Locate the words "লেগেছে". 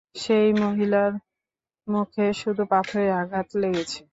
3.61-3.99